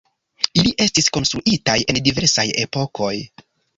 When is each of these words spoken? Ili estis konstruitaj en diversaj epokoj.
Ili 0.61 0.71
estis 0.85 1.11
konstruitaj 1.17 1.77
en 1.95 2.01
diversaj 2.09 2.47
epokoj. 2.67 3.15